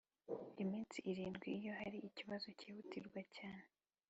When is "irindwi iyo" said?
1.11-1.73